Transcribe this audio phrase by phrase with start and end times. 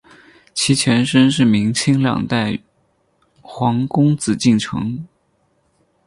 [0.55, 2.57] 其前身是明清两代
[3.43, 5.07] 皇宫紫禁城。